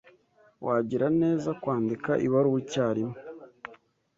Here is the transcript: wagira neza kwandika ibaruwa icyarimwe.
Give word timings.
wagira 0.65 1.07
neza 1.21 1.49
kwandika 1.61 2.11
ibaruwa 2.25 2.57
icyarimwe. 2.63 3.17